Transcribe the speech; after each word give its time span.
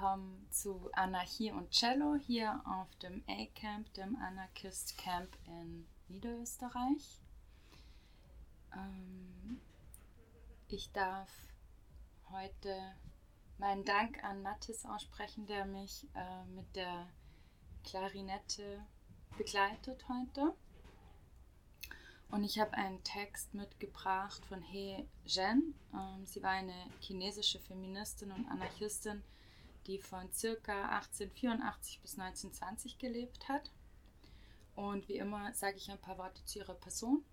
Willkommen 0.00 0.46
zu 0.48 0.88
Anarchie 0.94 1.52
und 1.52 1.72
Cello 1.72 2.14
hier 2.14 2.62
auf 2.64 2.88
dem 3.00 3.22
A-Camp, 3.28 3.92
dem 3.92 4.16
Anarchist 4.16 4.96
Camp 4.96 5.28
in 5.46 5.86
Niederösterreich. 6.08 7.20
Ähm, 8.72 9.60
ich 10.68 10.90
darf 10.92 11.28
heute 12.30 12.94
meinen 13.58 13.84
Dank 13.84 14.24
an 14.24 14.40
Mathis 14.40 14.86
aussprechen, 14.86 15.46
der 15.46 15.66
mich 15.66 16.06
äh, 16.14 16.44
mit 16.46 16.74
der 16.74 17.06
Klarinette 17.84 18.82
begleitet 19.36 20.08
heute. 20.08 20.54
Und 22.30 22.44
ich 22.44 22.58
habe 22.58 22.72
einen 22.72 23.04
Text 23.04 23.52
mitgebracht 23.52 24.46
von 24.46 24.62
He 24.62 25.06
Zhen. 25.26 25.74
Ähm, 25.92 26.24
sie 26.24 26.42
war 26.42 26.52
eine 26.52 26.86
chinesische 27.00 27.60
Feministin 27.60 28.32
und 28.32 28.48
Anarchistin, 28.48 29.22
die 29.86 29.98
von 29.98 30.30
ca. 30.30 30.88
1884 30.98 32.00
bis 32.00 32.18
1920 32.18 32.98
gelebt 32.98 33.48
hat. 33.48 33.70
Und 34.74 35.08
wie 35.08 35.18
immer 35.18 35.52
sage 35.52 35.76
ich 35.76 35.90
ein 35.90 36.00
paar 36.00 36.18
Worte 36.18 36.44
zu 36.44 36.60
ihrer 36.60 36.74
Person 36.74 37.24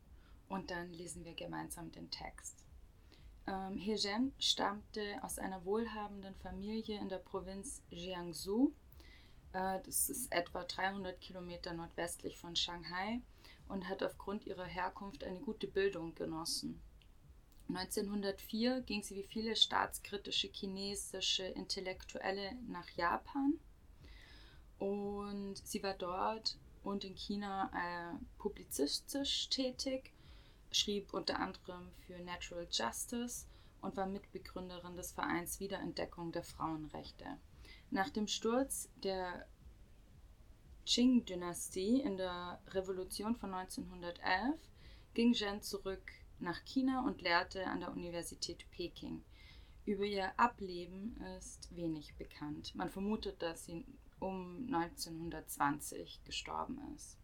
und 0.49 0.71
dann 0.71 0.91
lesen 0.91 1.23
wir 1.25 1.33
gemeinsam 1.33 1.91
den 1.91 2.09
Text. 2.09 2.63
Ähm, 3.47 3.77
He 3.77 3.95
Zhen 3.95 4.33
stammte 4.39 5.23
aus 5.23 5.39
einer 5.39 5.63
wohlhabenden 5.65 6.35
Familie 6.35 6.99
in 6.99 7.09
der 7.09 7.19
Provinz 7.19 7.81
Jiangsu. 7.89 8.73
Äh, 9.53 9.79
das 9.85 10.09
ist 10.09 10.31
etwa 10.31 10.63
300 10.63 11.19
Kilometer 11.21 11.73
nordwestlich 11.73 12.37
von 12.37 12.55
Shanghai 12.55 13.21
und 13.67 13.87
hat 13.87 14.03
aufgrund 14.03 14.45
ihrer 14.45 14.65
Herkunft 14.65 15.23
eine 15.23 15.39
gute 15.39 15.67
Bildung 15.67 16.15
genossen. 16.15 16.81
1904 17.69 18.81
ging 18.81 19.03
sie 19.03 19.15
wie 19.15 19.27
viele 19.27 19.55
staatskritische 19.55 20.47
chinesische 20.47 21.43
Intellektuelle 21.43 22.55
nach 22.67 22.89
Japan 22.91 23.59
und 24.79 25.55
sie 25.63 25.81
war 25.83 25.93
dort 25.93 26.57
und 26.83 27.03
in 27.03 27.15
China 27.15 27.71
äh, 27.73 28.17
publizistisch 28.37 29.49
tätig, 29.49 30.13
schrieb 30.71 31.13
unter 31.13 31.39
anderem 31.39 31.91
für 32.05 32.19
Natural 32.19 32.67
Justice 32.71 33.45
und 33.81 33.97
war 33.97 34.05
Mitbegründerin 34.05 34.95
des 34.95 35.11
Vereins 35.11 35.59
Wiederentdeckung 35.59 36.31
der 36.31 36.43
Frauenrechte. 36.43 37.25
Nach 37.89 38.09
dem 38.09 38.27
Sturz 38.27 38.89
der 39.03 39.47
Qing-Dynastie 40.85 42.01
in 42.01 42.17
der 42.17 42.61
Revolution 42.69 43.35
von 43.35 43.53
1911 43.53 44.57
ging 45.13 45.33
Zhen 45.33 45.61
zurück 45.61 46.11
nach 46.39 46.63
China 46.65 47.05
und 47.05 47.21
lehrte 47.21 47.65
an 47.67 47.79
der 47.79 47.91
Universität 47.91 48.69
Peking. 48.71 49.23
Über 49.85 50.03
ihr 50.03 50.37
Ableben 50.37 51.15
ist 51.37 51.73
wenig 51.75 52.15
bekannt. 52.15 52.75
Man 52.75 52.89
vermutet, 52.89 53.41
dass 53.41 53.65
sie 53.65 53.85
um 54.19 54.65
1920 54.73 56.23
gestorben 56.25 56.79
ist. 56.95 57.17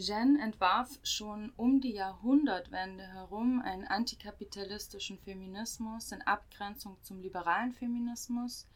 Zhen 0.00 0.38
entwarf 0.38 1.00
schon 1.02 1.50
um 1.56 1.80
die 1.80 1.92
Jahrhundertwende 1.92 3.04
herum 3.04 3.60
einen 3.60 3.84
antikapitalistischen 3.84 5.18
Feminismus 5.18 6.12
in 6.12 6.22
Abgrenzung 6.22 6.96
zum 7.02 7.20
liberalen 7.20 7.72
Feminismus, 7.72 8.68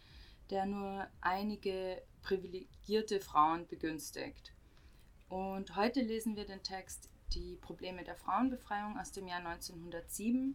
der 0.51 0.67
nur 0.67 1.07
einige 1.21 2.03
privilegierte 2.23 3.21
Frauen 3.21 3.69
begünstigt. 3.69 4.53
Und 5.29 5.77
heute 5.77 6.01
lesen 6.01 6.35
wir 6.35 6.45
den 6.45 6.63
Text 6.63 7.09
Die 7.35 7.57
Probleme 7.57 8.05
der 8.05 8.17
Frauenbefreiung 8.17 8.99
aus 8.99 9.13
dem 9.13 9.27
Jahr 9.27 9.39
1907. 9.39 10.55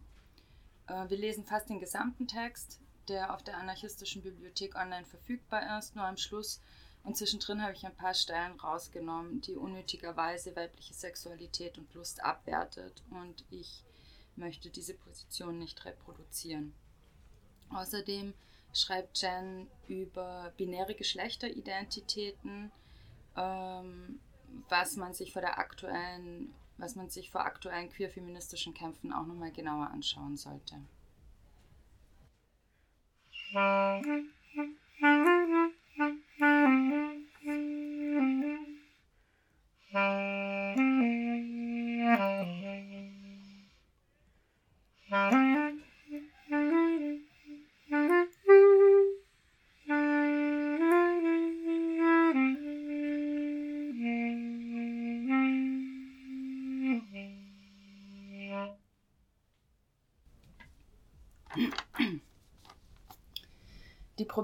Äh, 0.86 1.10
wir 1.10 1.16
lesen 1.16 1.44
fast 1.44 1.68
den 1.68 1.80
gesamten 1.80 2.28
Text, 2.28 2.80
der 3.08 3.34
auf 3.34 3.42
der 3.42 3.56
anarchistischen 3.56 4.22
Bibliothek 4.22 4.76
online 4.76 5.04
verfügbar 5.04 5.78
ist, 5.78 5.96
nur 5.96 6.04
am 6.04 6.16
Schluss. 6.16 6.60
Und 7.02 7.16
zwischendrin 7.16 7.62
habe 7.62 7.72
ich 7.72 7.86
ein 7.86 7.96
paar 7.96 8.14
Stellen 8.14 8.58
rausgenommen, 8.60 9.40
die 9.40 9.56
unnötigerweise 9.56 10.54
weibliche 10.54 10.94
Sexualität 10.94 11.78
und 11.78 11.92
Lust 11.94 12.22
abwertet. 12.22 13.02
Und 13.10 13.44
ich 13.50 13.84
möchte 14.36 14.70
diese 14.70 14.94
Position 14.94 15.58
nicht 15.58 15.84
reproduzieren. 15.84 16.74
Außerdem 17.70 18.34
schreibt 18.72 19.20
Jen 19.20 19.68
über 19.88 20.52
binäre 20.56 20.94
Geschlechteridentitäten, 20.94 22.70
ähm, 23.36 24.20
was 24.68 24.96
man 24.96 25.14
sich 25.14 25.32
vor 25.32 25.42
der 25.42 25.58
aktuellen, 25.58 26.54
was 26.76 26.94
man 26.94 27.10
sich 27.10 27.30
vor 27.30 27.42
aktuellen 27.42 27.90
queer-feministischen 27.90 28.74
Kämpfen 28.74 29.12
auch 29.12 29.26
nochmal 29.26 29.52
genauer 29.52 29.88
anschauen 29.90 30.36
sollte. 30.36 30.76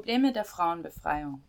Probleme 0.05 0.35
der 0.35 0.45
Frauenbefreiung. 0.45 1.43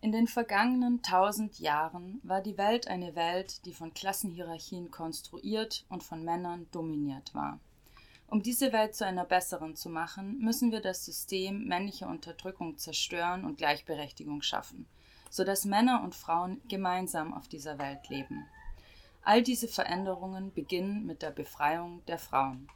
In 0.00 0.10
den 0.10 0.26
vergangenen 0.26 1.02
tausend 1.02 1.58
Jahren 1.58 2.18
war 2.22 2.40
die 2.40 2.56
Welt 2.56 2.88
eine 2.88 3.14
Welt, 3.14 3.66
die 3.66 3.74
von 3.74 3.92
Klassenhierarchien 3.92 4.90
konstruiert 4.90 5.84
und 5.90 6.02
von 6.02 6.24
Männern 6.24 6.66
dominiert 6.70 7.34
war. 7.34 7.60
Um 8.26 8.42
diese 8.42 8.72
Welt 8.72 8.94
zu 8.94 9.04
einer 9.04 9.26
besseren 9.26 9.76
zu 9.76 9.90
machen, 9.90 10.38
müssen 10.38 10.72
wir 10.72 10.80
das 10.80 11.04
System 11.04 11.66
männlicher 11.66 12.08
Unterdrückung 12.08 12.78
zerstören 12.78 13.44
und 13.44 13.58
Gleichberechtigung 13.58 14.40
schaffen, 14.40 14.86
sodass 15.28 15.66
Männer 15.66 16.02
und 16.02 16.14
Frauen 16.14 16.62
gemeinsam 16.68 17.34
auf 17.34 17.48
dieser 17.48 17.78
Welt 17.78 18.08
leben. 18.08 18.46
All 19.20 19.42
diese 19.42 19.68
Veränderungen 19.68 20.54
beginnen 20.54 21.04
mit 21.04 21.20
der 21.20 21.32
Befreiung 21.32 22.02
der 22.06 22.18
Frauen. 22.18 22.66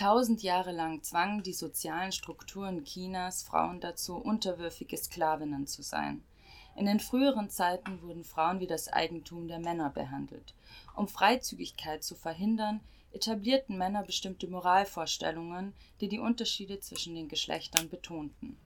Tausend 0.00 0.42
Jahre 0.42 0.72
lang 0.72 1.02
zwangen 1.02 1.42
die 1.42 1.52
sozialen 1.52 2.10
Strukturen 2.10 2.84
Chinas 2.84 3.42
Frauen 3.42 3.80
dazu, 3.80 4.16
unterwürfige 4.16 4.96
Sklavinnen 4.96 5.66
zu 5.66 5.82
sein. 5.82 6.24
In 6.74 6.86
den 6.86 7.00
früheren 7.00 7.50
Zeiten 7.50 8.00
wurden 8.00 8.24
Frauen 8.24 8.60
wie 8.60 8.66
das 8.66 8.88
Eigentum 8.88 9.46
der 9.46 9.58
Männer 9.58 9.90
behandelt. 9.90 10.54
Um 10.96 11.06
Freizügigkeit 11.06 12.02
zu 12.02 12.14
verhindern, 12.14 12.80
etablierten 13.12 13.76
Männer 13.76 14.02
bestimmte 14.02 14.48
Moralvorstellungen, 14.48 15.74
die 16.00 16.08
die 16.08 16.18
Unterschiede 16.18 16.80
zwischen 16.80 17.14
den 17.14 17.28
Geschlechtern 17.28 17.90
betonten. 17.90 18.56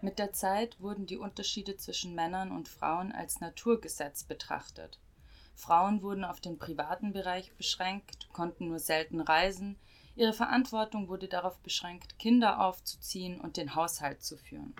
Mit 0.00 0.18
der 0.18 0.32
Zeit 0.32 0.80
wurden 0.80 1.06
die 1.06 1.18
Unterschiede 1.18 1.76
zwischen 1.76 2.16
Männern 2.16 2.50
und 2.50 2.66
Frauen 2.66 3.12
als 3.12 3.38
Naturgesetz 3.38 4.24
betrachtet. 4.24 4.98
Frauen 5.54 6.02
wurden 6.02 6.24
auf 6.24 6.40
den 6.40 6.58
privaten 6.58 7.12
Bereich 7.12 7.52
beschränkt, 7.52 8.28
konnten 8.32 8.66
nur 8.66 8.80
selten 8.80 9.20
reisen, 9.20 9.76
Ihre 10.16 10.32
Verantwortung 10.32 11.08
wurde 11.08 11.26
darauf 11.26 11.58
beschränkt, 11.58 12.18
Kinder 12.18 12.60
aufzuziehen 12.60 13.40
und 13.40 13.56
den 13.56 13.74
Haushalt 13.74 14.22
zu 14.22 14.36
führen. 14.36 14.74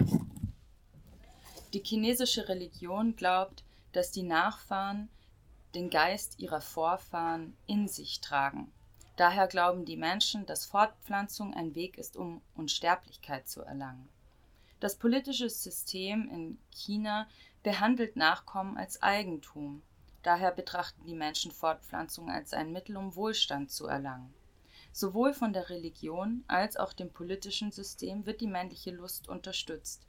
Die 1.73 1.83
chinesische 1.83 2.49
Religion 2.49 3.17
glaubt, 3.17 3.65
dass 3.93 4.13
die 4.13 4.23
Nachfahren 4.23 5.09
den 5.75 5.91
Geist 5.91 6.39
ihrer 6.39 6.61
Vorfahren 6.61 7.57
in 7.67 7.89
sich 7.89 8.21
tragen. 8.21 8.73
Daher 9.17 9.49
glauben 9.49 9.85
die 9.85 9.97
Menschen, 9.97 10.47
dass 10.47 10.67
Fortpflanzung 10.67 11.53
ein 11.55 11.75
Weg 11.75 11.99
ist, 11.99 12.17
um 12.17 12.41
Unsterblichkeit 12.55 13.49
zu 13.49 13.63
erlangen. 13.63 14.09
Das 14.79 14.97
politische 14.97 15.51
System 15.51 16.29
in 16.29 16.59
China 16.71 17.29
behandelt 17.63 18.17
Nachkommen 18.17 18.77
als 18.77 19.03
Eigentum. 19.03 19.83
Daher 20.23 20.53
betrachten 20.53 21.05
die 21.07 21.15
Menschen 21.15 21.51
Fortpflanzung 21.51 22.31
als 22.31 22.53
ein 22.53 22.73
Mittel, 22.73 22.97
um 22.97 23.15
Wohlstand 23.17 23.71
zu 23.71 23.87
erlangen. 23.87 24.33
Sowohl 24.95 25.35
von 25.35 25.53
der 25.53 25.71
Religion 25.71 26.45
als 26.47 26.77
auch 26.77 26.93
dem 26.93 27.11
politischen 27.11 27.73
System 27.73 28.27
wird 28.27 28.41
die 28.41 28.47
männliche 28.47 28.93
Lust 28.93 29.29
unterstützt. 29.29 30.07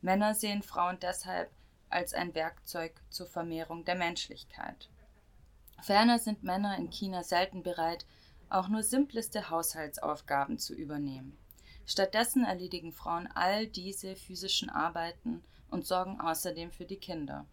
Männer 0.00 0.34
sehen 0.34 0.62
Frauen 0.62 0.98
deshalb 1.00 1.50
als 1.90 2.14
ein 2.14 2.34
Werkzeug 2.34 2.98
zur 3.10 3.26
Vermehrung 3.26 3.84
der 3.84 3.94
Menschlichkeit. 3.94 4.88
Ferner 5.82 6.18
sind 6.18 6.42
Männer 6.42 6.78
in 6.78 6.88
China 6.88 7.22
selten 7.22 7.62
bereit, 7.62 8.06
auch 8.48 8.68
nur 8.68 8.82
simpleste 8.82 9.50
Haushaltsaufgaben 9.50 10.58
zu 10.58 10.74
übernehmen. 10.74 11.36
Stattdessen 11.84 12.44
erledigen 12.44 12.94
Frauen 12.94 13.26
all 13.34 13.66
diese 13.66 14.16
physischen 14.16 14.70
Arbeiten 14.70 15.44
und 15.68 15.86
sorgen 15.86 16.22
außerdem 16.22 16.72
für 16.72 16.86
die 16.86 16.96
Kinder. 16.96 17.44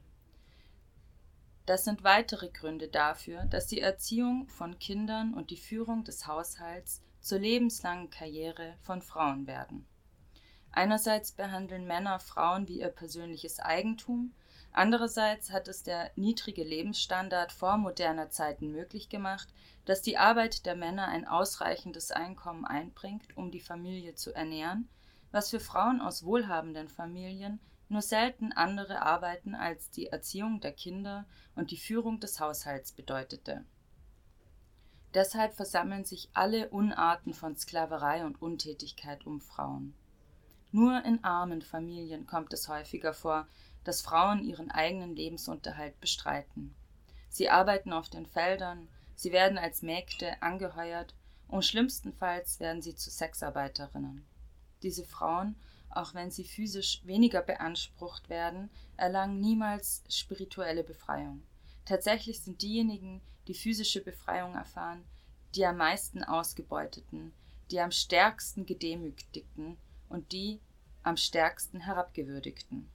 Das 1.72 1.86
sind 1.86 2.04
weitere 2.04 2.50
Gründe 2.50 2.90
dafür, 2.90 3.46
dass 3.46 3.66
die 3.66 3.80
Erziehung 3.80 4.50
von 4.50 4.78
Kindern 4.78 5.34
und 5.34 5.52
die 5.52 5.56
Führung 5.56 6.04
des 6.04 6.28
Haushalts 6.28 7.02
zur 7.22 7.40
lebenslangen 7.40 8.10
Karriere 8.10 8.76
von 8.82 9.02
Frauen 9.02 9.48
werden. 9.48 9.88
Einerseits 10.74 11.32
behandeln 11.32 11.88
Männer 11.88 12.20
Frauen 12.20 12.68
wie 12.68 12.82
ihr 12.82 12.90
persönliches 12.90 13.62
Eigentum, 13.62 14.34
andererseits 14.74 15.54
hat 15.54 15.70
es 15.70 15.82
der 15.82 16.12
niedrige 16.18 16.66
Lebensstandard 16.66 17.54
vor 17.54 17.78
moderner 17.78 18.30
Zeiten 18.30 18.74
möglich 18.74 19.08
gemacht, 19.08 19.48
dass 19.86 20.02
die 20.02 20.18
Arbeit 20.18 20.66
der 20.66 20.76
Männer 20.76 21.08
ein 21.08 21.26
ausreichendes 21.26 22.12
Einkommen 22.12 22.66
einbringt, 22.66 23.38
um 23.38 23.50
die 23.50 23.62
Familie 23.62 24.14
zu 24.16 24.36
ernähren, 24.36 24.90
was 25.32 25.52
für 25.52 25.62
Frauen 25.62 26.02
aus 26.02 26.26
wohlhabenden 26.26 26.90
Familien 26.90 27.62
nur 27.92 28.02
selten 28.02 28.54
andere 28.54 29.02
Arbeiten 29.02 29.54
als 29.54 29.90
die 29.90 30.08
Erziehung 30.08 30.62
der 30.62 30.72
Kinder 30.72 31.26
und 31.56 31.72
die 31.72 31.78
Führung 31.78 32.22
des 32.22 32.40
Haushalts 32.40 32.94
bedeutete. 32.94 33.66
Deshalb 35.14 35.54
versammeln 35.54 36.06
sich 36.06 36.30
alle 36.34 36.70
Unarten 36.70 37.34
von 37.34 37.58
Sklaverei 37.58 38.26
und 38.26 38.42
Untätigkeit 38.42 39.26
um 39.26 39.42
Frauen. 39.42 39.94
Nur 40.72 41.04
in 41.04 41.22
armen 41.26 41.62
Familien 41.62 42.26
kommt 42.26 42.54
es 42.54 42.70
häufiger 42.70 43.14
vor, 43.14 43.46
dass 43.84 44.02
Frauen 44.02 44.42
ihren 44.46 44.72
eigenen 44.72 45.14
Lebensunterhalt 45.14 46.00
bestreiten. 46.00 46.74
Sie 47.28 47.50
arbeiten 47.50 47.92
auf 47.92 48.08
den 48.08 48.26
Feldern, 48.26 48.88
sie 49.16 49.34
werden 49.34 49.58
als 49.58 49.82
Mägde 49.82 50.42
angeheuert 50.42 51.14
und 51.50 51.66
schlimmstenfalls 51.66 52.62
werden 52.62 52.82
sie 52.82 52.96
zu 52.96 53.12
Sexarbeiterinnen. 53.12 54.26
Diese 54.82 55.04
Frauen, 55.04 55.58
auch 55.92 56.14
wenn 56.14 56.32
sie 56.32 56.44
physisch 56.44 57.02
weniger 57.06 57.42
beansprucht 57.42 58.30
werden, 58.30 58.70
erlangen 58.98 59.40
niemals 59.40 60.04
spirituelle 60.10 60.84
Befreiung. 60.84 61.44
Tatsächlich 61.86 62.42
sind 62.42 62.62
diejenigen, 62.62 63.22
die 63.48 63.54
physische 63.54 64.04
Befreiung 64.04 64.54
erfahren, 64.56 65.04
die 65.56 65.66
am 65.66 65.78
meisten 65.78 66.24
ausgebeuteten, 66.24 67.34
die 67.70 67.80
am 67.80 67.92
stärksten 67.92 68.66
gedemütigten 68.66 69.78
und 70.10 70.32
die 70.32 70.60
am 71.04 71.18
stärksten 71.18 71.80
herabgewürdigten. 71.80 72.90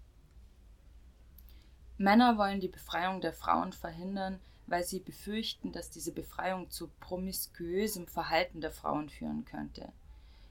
Männer 1.99 2.37
wollen 2.37 2.61
die 2.61 2.69
Befreiung 2.69 3.21
der 3.21 3.33
Frauen 3.33 3.73
verhindern, 3.73 4.39
weil 4.67 4.85
sie 4.85 5.01
befürchten, 5.01 5.73
dass 5.73 5.91
diese 5.91 6.13
Befreiung 6.13 6.71
zu 6.71 6.89
promiskuösem 7.01 8.07
Verhalten 8.07 8.61
der 8.61 8.71
Frauen 8.71 9.09
führen 9.09 9.45
könnte. 9.45 9.93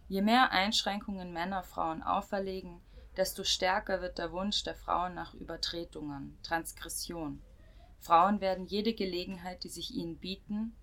Je 0.08 0.22
mehr 0.22 0.52
Einschränkungen 0.52 1.34
Männer 1.34 1.64
Frauen 1.64 2.04
auferlegen, 2.04 2.80
desto 3.18 3.44
stärker 3.44 4.02
wird 4.02 4.18
der 4.18 4.32
Wunsch 4.32 4.64
der 4.64 4.76
Frauen 4.76 5.16
nach 5.16 5.34
Übertretungen, 5.34 6.38
Transgression. 6.44 7.42
Frauen 8.00 8.40
werden 8.40 8.66
jede 8.66 8.94
Gelegenheit, 8.94 9.64
die 9.64 9.70
sich 9.70 9.96
ihnen 9.96 10.18
bieten, 10.18 10.76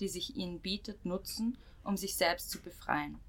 die 0.00 0.08
sich 0.08 0.36
ihnen 0.36 0.60
bietet, 0.60 1.04
nutzen, 1.04 1.58
um 1.84 1.98
sich 1.98 2.16
selbst 2.16 2.50
zu 2.50 2.62
befreien. 2.62 3.20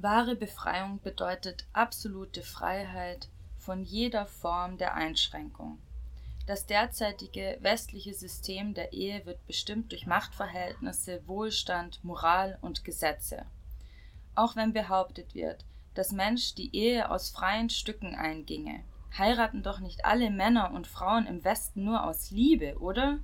Wahre 0.00 0.36
Befreiung 0.36 1.00
bedeutet 1.02 1.66
absolute 1.72 2.42
Freiheit 2.42 3.28
von 3.56 3.82
jeder 3.82 4.26
Form 4.26 4.78
der 4.78 4.94
Einschränkung. 4.94 5.80
Das 6.46 6.66
derzeitige 6.66 7.58
westliche 7.62 8.14
System 8.14 8.74
der 8.74 8.92
Ehe 8.92 9.26
wird 9.26 9.44
bestimmt 9.48 9.90
durch 9.90 10.06
Machtverhältnisse, 10.06 11.26
Wohlstand, 11.26 12.02
Moral 12.04 12.58
und 12.60 12.84
Gesetze. 12.84 13.44
Auch 14.36 14.54
wenn 14.54 14.72
behauptet 14.72 15.34
wird, 15.34 15.64
dass 15.94 16.12
Mensch 16.12 16.54
die 16.54 16.74
Ehe 16.76 17.10
aus 17.10 17.30
freien 17.30 17.68
Stücken 17.68 18.14
einginge, 18.14 18.84
heiraten 19.18 19.64
doch 19.64 19.80
nicht 19.80 20.04
alle 20.04 20.30
Männer 20.30 20.70
und 20.70 20.86
Frauen 20.86 21.26
im 21.26 21.42
Westen 21.42 21.82
nur 21.82 22.04
aus 22.04 22.30
Liebe, 22.30 22.78
oder? 22.78 23.18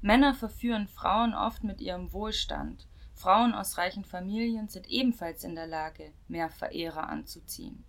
Männer 0.00 0.34
verführen 0.34 0.88
Frauen 0.88 1.32
oft 1.32 1.62
mit 1.62 1.80
ihrem 1.80 2.12
Wohlstand 2.12 2.88
Frauen 3.18 3.52
aus 3.52 3.78
reichen 3.78 4.04
Familien 4.04 4.68
sind 4.68 4.86
ebenfalls 4.86 5.42
in 5.42 5.56
der 5.56 5.66
Lage, 5.66 6.12
mehr 6.28 6.50
Verehrer 6.50 7.08
anzuziehen. 7.08 7.84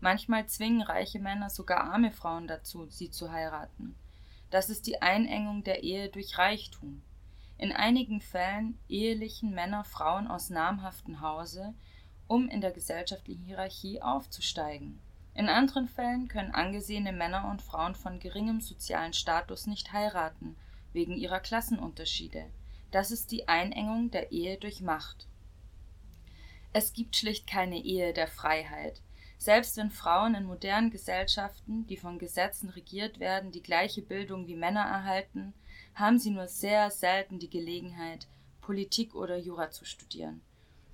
Manchmal 0.00 0.46
zwingen 0.46 0.82
reiche 0.82 1.18
Männer 1.18 1.48
sogar 1.48 1.84
arme 1.84 2.12
Frauen 2.12 2.46
dazu, 2.46 2.86
sie 2.90 3.10
zu 3.10 3.32
heiraten. 3.32 3.96
Das 4.50 4.68
ist 4.68 4.86
die 4.86 5.00
Einengung 5.00 5.64
der 5.64 5.82
Ehe 5.82 6.10
durch 6.10 6.36
Reichtum. 6.36 7.02
In 7.56 7.72
einigen 7.72 8.20
Fällen 8.20 8.78
ehelichen 8.90 9.54
Männer 9.54 9.84
Frauen 9.84 10.28
aus 10.28 10.50
namhaftem 10.50 11.22
Hause, 11.22 11.72
um 12.26 12.50
in 12.50 12.60
der 12.60 12.70
gesellschaftlichen 12.70 13.44
Hierarchie 13.44 14.02
aufzusteigen. 14.02 15.00
In 15.32 15.48
anderen 15.48 15.88
Fällen 15.88 16.28
können 16.28 16.52
angesehene 16.52 17.12
Männer 17.12 17.48
und 17.50 17.62
Frauen 17.62 17.94
von 17.94 18.20
geringem 18.20 18.60
sozialen 18.60 19.14
Status 19.14 19.66
nicht 19.66 19.94
heiraten, 19.94 20.56
wegen 20.92 21.16
ihrer 21.16 21.40
Klassenunterschiede. 21.40 22.44
Das 22.90 23.10
ist 23.10 23.30
die 23.30 23.48
Einengung 23.48 24.10
der 24.10 24.32
Ehe 24.32 24.56
durch 24.56 24.80
Macht. 24.80 25.26
Es 26.72 26.92
gibt 26.92 27.16
schlicht 27.16 27.46
keine 27.46 27.82
Ehe 27.82 28.12
der 28.12 28.28
Freiheit. 28.28 29.00
Selbst 29.36 29.76
wenn 29.76 29.90
Frauen 29.90 30.34
in 30.34 30.44
modernen 30.44 30.90
Gesellschaften, 30.90 31.86
die 31.86 31.96
von 31.96 32.18
Gesetzen 32.18 32.70
regiert 32.70 33.20
werden, 33.20 33.52
die 33.52 33.62
gleiche 33.62 34.02
Bildung 34.02 34.46
wie 34.46 34.56
Männer 34.56 34.82
erhalten, 34.82 35.54
haben 35.94 36.18
sie 36.18 36.30
nur 36.30 36.48
sehr 36.48 36.90
selten 36.90 37.38
die 37.38 37.50
Gelegenheit, 37.50 38.26
Politik 38.60 39.14
oder 39.14 39.36
Jura 39.36 39.70
zu 39.70 39.84
studieren. 39.84 40.40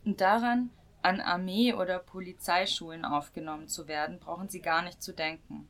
Und 0.05 0.21
daran, 0.21 0.71
an 1.03 1.21
Armee- 1.21 1.75
oder 1.75 1.99
Polizeischulen 1.99 3.05
aufgenommen 3.05 3.69
zu 3.69 3.89
werden, 3.89 4.19
brauchen 4.19 4.49
sie 4.49 4.61
gar 4.61 4.83
nicht 4.83 5.03
zu 5.03 5.13
denken. 5.13 5.69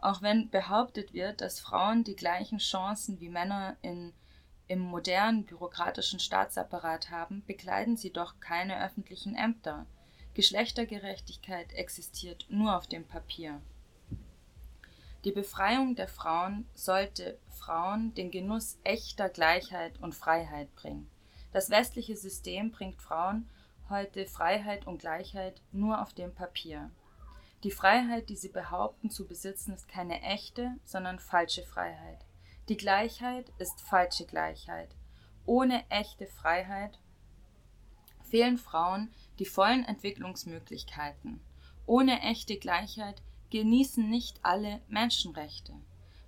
Auch 0.00 0.22
wenn 0.22 0.50
behauptet 0.50 1.14
wird, 1.14 1.40
dass 1.40 1.60
Frauen 1.60 2.04
die 2.04 2.16
gleichen 2.16 2.58
Chancen 2.58 3.20
wie 3.20 3.28
Männer 3.28 3.76
in 3.82 4.12
im 4.72 4.80
modernen 4.80 5.44
bürokratischen 5.44 6.18
Staatsapparat 6.18 7.10
haben, 7.10 7.44
bekleiden 7.46 7.96
sie 7.96 8.10
doch 8.10 8.40
keine 8.40 8.84
öffentlichen 8.84 9.36
Ämter. 9.36 9.86
Geschlechtergerechtigkeit 10.34 11.72
existiert 11.74 12.46
nur 12.48 12.76
auf 12.76 12.86
dem 12.86 13.06
Papier. 13.06 13.60
Die 15.24 15.32
Befreiung 15.32 15.94
der 15.94 16.08
Frauen 16.08 16.66
sollte 16.74 17.38
Frauen 17.50 18.14
den 18.14 18.30
Genuss 18.30 18.78
echter 18.82 19.28
Gleichheit 19.28 20.00
und 20.00 20.14
Freiheit 20.14 20.74
bringen. 20.74 21.08
Das 21.52 21.70
westliche 21.70 22.16
System 22.16 22.72
bringt 22.72 23.00
Frauen 23.00 23.48
heute 23.88 24.26
Freiheit 24.26 24.86
und 24.86 24.98
Gleichheit 24.98 25.60
nur 25.70 26.00
auf 26.00 26.14
dem 26.14 26.34
Papier. 26.34 26.90
Die 27.62 27.70
Freiheit, 27.70 28.30
die 28.30 28.36
sie 28.36 28.48
behaupten 28.48 29.10
zu 29.10 29.26
besitzen, 29.26 29.74
ist 29.74 29.86
keine 29.86 30.22
echte, 30.22 30.72
sondern 30.84 31.18
falsche 31.18 31.62
Freiheit. 31.62 32.24
Die 32.68 32.76
Gleichheit 32.76 33.50
ist 33.58 33.80
falsche 33.80 34.24
Gleichheit. 34.24 34.94
Ohne 35.46 35.84
echte 35.90 36.26
Freiheit 36.28 37.00
fehlen 38.22 38.56
Frauen 38.56 39.12
die 39.40 39.46
vollen 39.46 39.84
Entwicklungsmöglichkeiten. 39.84 41.40
Ohne 41.86 42.20
echte 42.22 42.56
Gleichheit 42.56 43.20
genießen 43.50 44.08
nicht 44.08 44.38
alle 44.44 44.80
Menschenrechte. 44.86 45.74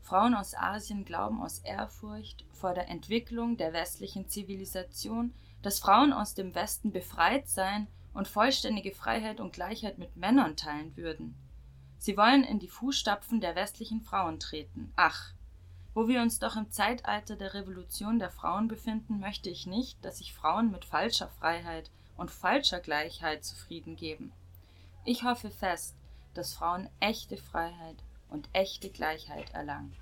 Frauen 0.02 0.34
aus 0.34 0.54
Asien 0.54 1.04
glauben 1.04 1.40
aus 1.40 1.60
Ehrfurcht 1.60 2.44
vor 2.52 2.74
der 2.74 2.88
Entwicklung 2.88 3.56
der 3.56 3.72
westlichen 3.72 4.28
Zivilisation, 4.28 5.32
dass 5.62 5.78
Frauen 5.78 6.12
aus 6.12 6.34
dem 6.34 6.54
Westen 6.54 6.90
befreit 6.90 7.48
seien 7.48 7.86
und 8.12 8.26
vollständige 8.26 8.92
Freiheit 8.92 9.40
und 9.40 9.52
Gleichheit 9.52 9.98
mit 9.98 10.16
Männern 10.16 10.56
teilen 10.56 10.96
würden. 10.96 11.36
Sie 11.98 12.16
wollen 12.16 12.42
in 12.42 12.58
die 12.58 12.68
Fußstapfen 12.68 13.40
der 13.40 13.54
westlichen 13.54 14.02
Frauen 14.02 14.40
treten. 14.40 14.92
Ach, 14.96 15.32
wo 15.94 16.08
wir 16.08 16.20
uns 16.20 16.40
doch 16.40 16.56
im 16.56 16.70
Zeitalter 16.70 17.36
der 17.36 17.54
Revolution 17.54 18.18
der 18.18 18.30
Frauen 18.30 18.68
befinden, 18.68 19.20
möchte 19.20 19.48
ich 19.48 19.66
nicht, 19.66 20.04
dass 20.04 20.18
sich 20.18 20.34
Frauen 20.34 20.70
mit 20.70 20.84
falscher 20.84 21.28
Freiheit 21.28 21.90
und 22.16 22.30
falscher 22.30 22.80
Gleichheit 22.80 23.44
zufrieden 23.44 23.96
geben. 23.96 24.32
Ich 25.04 25.22
hoffe 25.22 25.50
fest, 25.50 25.96
dass 26.34 26.54
Frauen 26.54 26.88
echte 27.00 27.36
Freiheit 27.36 27.96
und 28.28 28.48
echte 28.52 28.90
Gleichheit 28.90 29.54
erlangen. 29.54 29.96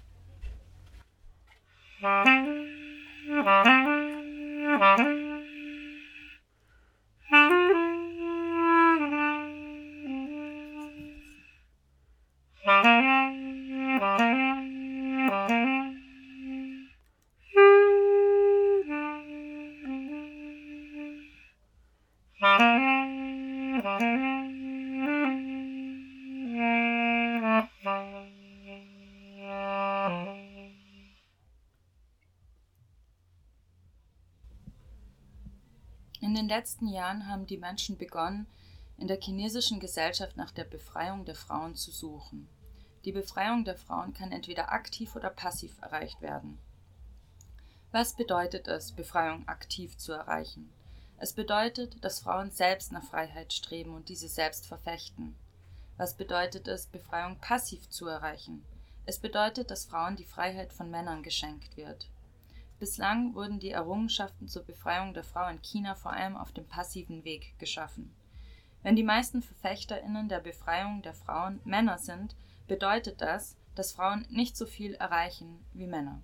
Letzten 36.53 36.89
Jahren 36.89 37.29
haben 37.29 37.47
die 37.47 37.57
Menschen 37.57 37.97
begonnen, 37.97 38.47
in 38.99 39.09
der 39.09 39.19
chinesischen 39.19 39.81
Gesellschaft 39.81 40.37
nach 40.37 40.51
der 40.51 40.65
Befreiung 40.65 41.25
der 41.25 41.35
Frauen 41.35 41.77
zu 41.77 41.91
suchen. 41.91 42.47
Die 43.07 43.13
Befreiung 43.13 43.65
der 43.65 43.75
Frauen 43.75 44.13
kann 44.13 44.33
entweder 44.33 44.71
aktiv 44.71 45.17
oder 45.17 45.31
passiv 45.31 45.81
erreicht 45.81 46.21
werden. 46.21 46.59
Was 47.91 48.15
bedeutet 48.15 48.69
es, 48.69 48.93
Befreiung 48.93 49.49
aktiv 49.49 49.97
zu 49.97 50.13
erreichen? 50.13 50.71
Es 51.17 51.33
bedeutet, 51.33 52.05
dass 52.05 52.21
Frauen 52.21 52.51
selbst 52.51 52.93
nach 52.93 53.05
Freiheit 53.05 53.55
streben 53.55 53.95
und 53.95 54.11
diese 54.11 54.29
selbst 54.29 54.67
verfechten. 54.67 55.35
Was 55.97 56.15
bedeutet 56.15 56.69
es, 56.69 56.87
Befreiung 56.87 57.39
passiv 57.39 57.89
zu 57.89 58.07
erreichen? 58.07 58.63
Es 59.07 59.19
bedeutet, 59.19 59.71
dass 59.71 59.87
Frauen 59.87 60.17
die 60.17 60.27
Freiheit 60.27 60.73
von 60.73 60.91
Männern 60.91 61.23
geschenkt 61.23 61.79
wird. 61.79 62.09
Bislang 62.83 63.37
wurden 63.37 63.61
die 63.61 63.71
Errungenschaften 63.71 64.49
zur 64.49 64.65
Befreiung 64.65 65.15
der 65.15 65.23
Frau 65.23 65.47
in 65.47 65.63
China 65.63 65.95
vor 65.95 66.15
allem 66.15 66.37
auf 66.37 66.51
dem 66.51 66.67
passiven 66.67 67.23
Weg 67.23 67.57
geschaffen. 67.61 68.13
Wenn 68.83 68.97
die 68.97 69.05
meisten 69.05 69.41
Verfechterinnen 69.41 70.29
der 70.29 70.41
Befreiung 70.41 71.01
der 71.01 71.15
Frauen 71.15 71.61
Männer 71.63 71.99
sind, 71.99 72.35
bedeutet 72.67 73.21
das, 73.21 73.57
dass 73.77 73.93
Frauen 73.93 74.27
nicht 74.31 74.57
so 74.57 74.67
viel 74.67 74.95
erreichen 74.95 75.65
wie 75.73 75.87
Männer. 75.87 76.21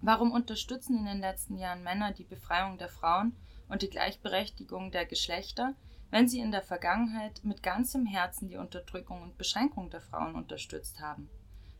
Warum 0.00 0.32
unterstützen 0.32 0.96
in 0.96 1.04
den 1.04 1.20
letzten 1.20 1.58
Jahren 1.58 1.82
Männer 1.82 2.12
die 2.12 2.24
Befreiung 2.24 2.78
der 2.78 2.88
Frauen 2.88 3.36
und 3.68 3.82
die 3.82 3.90
Gleichberechtigung 3.90 4.92
der 4.92 5.04
Geschlechter, 5.04 5.74
wenn 6.10 6.26
sie 6.26 6.40
in 6.40 6.52
der 6.52 6.62
Vergangenheit 6.62 7.42
mit 7.44 7.62
ganzem 7.62 8.06
Herzen 8.06 8.48
die 8.48 8.56
Unterdrückung 8.56 9.20
und 9.20 9.36
Beschränkung 9.36 9.90
der 9.90 10.00
Frauen 10.00 10.36
unterstützt 10.36 11.00
haben. 11.00 11.28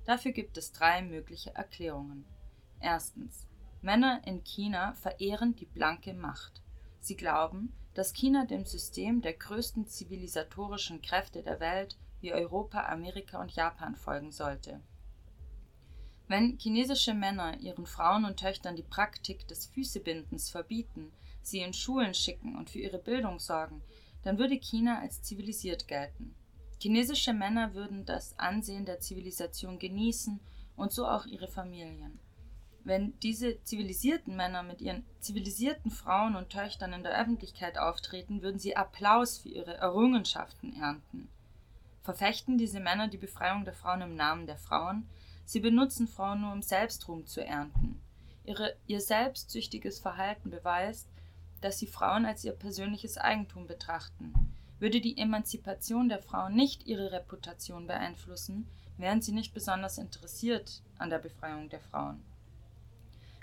Dafür 0.05 0.33
gibt 0.33 0.59
es 0.59 0.73
drei 0.73 1.01
mögliche 1.01 1.55
Erklärungen. 1.55 2.27
Erstens. 2.79 3.47
Männer 3.83 4.23
in 4.25 4.43
China 4.45 4.95
verehren 4.95 5.55
die 5.55 5.67
blanke 5.67 6.15
Macht. 6.15 6.63
Sie 6.99 7.17
glauben, 7.17 7.73
dass 7.95 8.13
China 8.13 8.45
dem 8.45 8.65
System 8.65 9.23
der 9.23 9.33
größten 9.33 9.87
zivilisatorischen 9.87 11.03
Kräfte 11.03 11.43
der 11.43 11.61
Welt 11.61 11.97
wie 12.21 12.33
Europa, 12.33 12.87
Amerika 12.87 13.41
und 13.41 13.53
Japan 13.53 13.97
folgen 13.97 14.33
sollte. 14.33 14.81
Wenn 16.29 16.59
chinesische 16.59 17.15
Männer 17.15 17.59
ihren 17.61 17.87
Frauen 17.87 18.25
und 18.25 18.39
Töchtern 18.39 18.75
die 18.75 18.83
Praktik 18.83 19.47
des 19.47 19.67
Füßebindens 19.67 20.51
verbieten, 20.51 21.13
sie 21.43 21.61
in 21.61 21.73
Schulen 21.73 22.15
schicken 22.15 22.57
und 22.57 22.69
für 22.69 22.81
ihre 22.81 22.99
Bildung 22.99 23.39
sorgen, 23.39 23.83
dann 24.25 24.39
würde 24.39 24.59
China 24.59 24.99
als 25.01 25.23
zivilisiert 25.23 25.87
gelten. 25.87 26.35
Chinesische 26.81 27.33
Männer 27.33 27.75
würden 27.75 28.05
das 28.05 28.37
Ansehen 28.39 28.85
der 28.85 28.99
Zivilisation 28.99 29.79
genießen 29.79 30.41
und 30.77 30.93
so 30.93 31.07
auch 31.07 31.27
ihre 31.27 31.49
Familien. 31.49 32.19
Wenn 32.87 33.19
diese 33.19 33.61
zivilisierten 33.65 34.37
Männer 34.37 34.63
mit 34.63 34.81
ihren 34.81 35.05
zivilisierten 35.19 35.91
Frauen 35.91 36.37
und 36.37 36.51
Töchtern 36.51 36.93
in 36.93 37.03
der 37.03 37.21
Öffentlichkeit 37.21 37.79
auftreten, 37.79 38.43
würden 38.43 38.61
sie 38.61 38.77
Applaus 38.77 39.39
für 39.39 39.49
ihre 39.49 39.75
Errungenschaften 39.75 40.81
ernten. 40.81 41.29
Verfechten 42.05 42.59
diese 42.59 42.79
Männer 42.79 43.09
die 43.09 43.17
Befreiung 43.17 43.65
der 43.65 43.75
Frauen 43.75 44.03
im 44.03 44.15
Namen 44.15 44.47
der 44.47 44.57
Frauen? 44.57 45.09
Sie 45.45 45.59
benutzen 45.59 46.07
Frauen 46.07 46.43
nur, 46.43 46.53
um 46.53 46.63
Selbstruhm 46.63 47.27
zu 47.27 47.45
ernten. 47.45 48.01
Ihre, 48.45 48.77
ihr 48.87 49.01
selbstsüchtiges 49.01 49.99
Verhalten 49.99 50.51
beweist, 50.51 51.09
dass 51.61 51.81
sie 51.81 51.89
Frauen 51.89 52.25
als 52.25 52.45
ihr 52.45 52.53
persönliches 52.53 53.19
Eigentum 53.19 53.67
betrachten. 53.67 54.33
Würde 54.79 55.01
die 55.01 55.19
Emanzipation 55.19 56.09
der 56.09 56.23
Frauen 56.23 56.55
nicht 56.55 56.87
ihre 56.87 57.11
Reputation 57.11 57.89
beeinflussen, 57.89 58.69
wären 58.97 59.23
sie 59.23 59.33
nicht 59.33 59.55
besonders 59.55 59.99
interessiert 59.99 60.83
an 60.99 61.11
der 61.11 61.19
Befreiung 61.19 61.69
der 61.69 61.81
Frauen. 61.81 62.23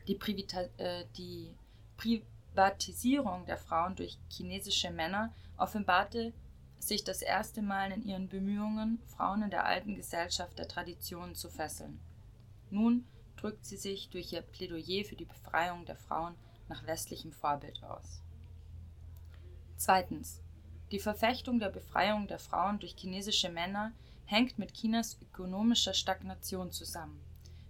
Die, 0.07 0.15
Privita 0.15 0.61
äh, 0.77 1.05
die 1.17 1.53
Privatisierung 1.97 3.45
der 3.45 3.57
Frauen 3.57 3.95
durch 3.95 4.17
chinesische 4.29 4.91
Männer 4.91 5.33
offenbarte 5.57 6.33
sich 6.79 7.03
das 7.03 7.21
erste 7.21 7.61
Mal 7.61 7.91
in 7.91 8.03
ihren 8.03 8.27
Bemühungen, 8.27 8.99
Frauen 9.15 9.43
in 9.43 9.49
der 9.49 9.65
alten 9.65 9.95
Gesellschaft 9.95 10.59
der 10.59 10.67
Traditionen 10.67 11.35
zu 11.35 11.49
fesseln. 11.49 11.99
Nun 12.69 13.05
drückt 13.37 13.65
sie 13.65 13.77
sich 13.77 14.09
durch 14.09 14.33
ihr 14.33 14.41
Plädoyer 14.41 15.05
für 15.05 15.15
die 15.15 15.25
Befreiung 15.25 15.85
der 15.85 15.95
Frauen 15.95 16.35
nach 16.67 16.85
westlichem 16.85 17.31
Vorbild 17.31 17.83
aus. 17.83 18.21
Zweitens. 19.77 20.41
Die 20.91 20.99
Verfechtung 20.99 21.59
der 21.59 21.69
Befreiung 21.69 22.27
der 22.27 22.37
Frauen 22.37 22.77
durch 22.77 22.95
chinesische 22.95 23.49
Männer 23.49 23.93
hängt 24.25 24.59
mit 24.59 24.73
Chinas 24.73 25.17
ökonomischer 25.21 25.93
Stagnation 25.93 26.71
zusammen. 26.71 27.19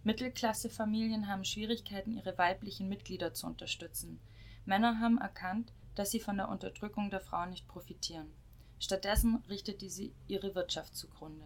Mittelklassefamilien 0.03 1.27
haben 1.27 1.45
Schwierigkeiten, 1.45 2.12
ihre 2.12 2.38
weiblichen 2.38 2.89
Mitglieder 2.89 3.33
zu 3.33 3.48
unterstützen. 3.48 4.19
Männer 4.65 5.00
haben 5.00 5.17
erkannt, 5.17 5.72
dass 5.95 6.12
sie 6.12 6.19
von 6.19 6.38
der 6.38 6.50
Unterdrückung 6.50 7.10
der 7.10 7.22
Frauen 7.22 7.51
nicht 7.51 7.67
profitieren. 7.67 8.33
Stattdessen 8.79 9.43
richtete 9.48 9.89
sie 9.89 10.13
ihre 10.27 10.55
Wirtschaft 10.55 10.95
zugrunde. 10.95 11.45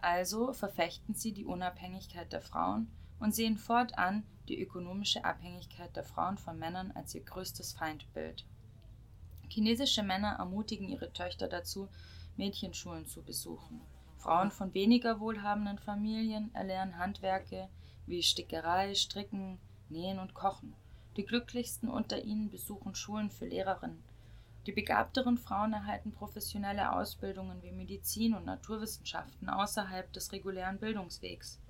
Also 0.00 0.52
verfechten 0.52 1.14
sie 1.14 1.32
die 1.32 1.46
Unabhängigkeit 1.46 2.32
der 2.32 2.42
Frauen 2.42 2.90
und 3.18 3.34
sehen 3.34 3.56
fortan 3.56 4.24
die 4.48 4.60
ökonomische 4.60 5.24
Abhängigkeit 5.24 5.96
der 5.96 6.04
Frauen 6.04 6.38
von 6.38 6.58
Männern 6.58 6.92
als 6.92 7.14
ihr 7.14 7.24
größtes 7.24 7.72
Feindbild. 7.72 8.44
Chinesische 9.48 10.02
Männer 10.02 10.36
ermutigen 10.38 10.88
ihre 10.88 11.12
Töchter 11.12 11.48
dazu, 11.48 11.88
Mädchenschulen 12.36 13.06
zu 13.06 13.22
besuchen. 13.22 13.80
Frauen 14.18 14.50
von 14.50 14.74
weniger 14.74 15.20
wohlhabenden 15.20 15.78
Familien 15.78 16.54
erlernen 16.54 16.98
Handwerke 16.98 17.68
wie 18.06 18.22
Stickerei, 18.22 18.94
Stricken, 18.94 19.58
Nähen 19.88 20.18
und 20.18 20.34
Kochen. 20.34 20.74
Die 21.16 21.24
glücklichsten 21.24 21.88
unter 21.88 22.22
ihnen 22.22 22.50
besuchen 22.50 22.94
Schulen 22.94 23.30
für 23.30 23.46
Lehrerinnen. 23.46 24.02
Die 24.66 24.72
begabteren 24.72 25.38
Frauen 25.38 25.72
erhalten 25.72 26.12
professionelle 26.12 26.92
Ausbildungen 26.92 27.62
wie 27.62 27.72
Medizin 27.72 28.34
und 28.34 28.44
Naturwissenschaften 28.44 29.48
außerhalb 29.48 30.12
des 30.12 30.32
regulären 30.32 30.78
Bildungswegs. 30.78 31.60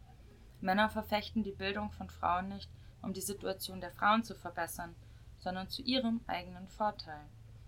Männer 0.61 0.89
verfechten 0.89 1.45
die 1.45 1.53
Bildung 1.53 1.93
von 1.93 2.11
Frauen 2.11 2.49
nicht, 2.49 2.69
um 3.03 3.13
die 3.13 3.21
Situation 3.21 3.81
der 3.81 3.93
Frauen 3.93 4.25
zu 4.25 4.35
verbessern, 4.35 4.97
sondern 5.39 5.69
zu 5.69 5.83
ihrem 5.83 6.21
eigenen 6.27 6.67
Vorteil. 6.67 7.21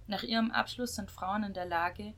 Nach 0.09 0.25
ihrem 0.25 0.51
Abschluss 0.51 0.97
sind 0.97 1.11
Frauen 1.11 1.45
in 1.45 1.55
der 1.55 1.67
Lage, 1.67 2.15